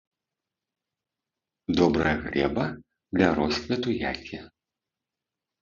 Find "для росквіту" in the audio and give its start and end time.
3.11-3.89